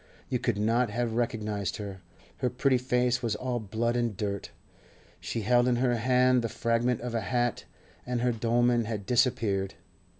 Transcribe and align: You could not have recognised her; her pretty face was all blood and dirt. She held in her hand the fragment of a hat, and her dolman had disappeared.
You 0.29 0.39
could 0.39 0.57
not 0.57 0.89
have 0.89 1.13
recognised 1.13 1.77
her; 1.77 2.01
her 2.37 2.49
pretty 2.49 2.79
face 2.79 3.21
was 3.21 3.35
all 3.35 3.59
blood 3.59 3.95
and 3.95 4.17
dirt. 4.17 4.49
She 5.19 5.41
held 5.41 5.67
in 5.67 5.75
her 5.75 5.93
hand 5.97 6.41
the 6.41 6.49
fragment 6.49 7.01
of 7.01 7.13
a 7.13 7.21
hat, 7.21 7.65
and 8.03 8.19
her 8.21 8.31
dolman 8.31 8.85
had 8.85 9.05
disappeared. 9.05 9.75